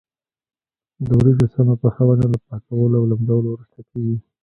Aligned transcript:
د 1.05 1.07
وریجو 1.17 1.47
سمه 1.55 1.75
پخونه 1.81 2.25
له 2.31 2.37
پاکولو 2.47 2.95
او 2.99 3.05
لمدولو 3.11 3.47
وروسته 3.51 3.79
کېږي. 3.89 4.17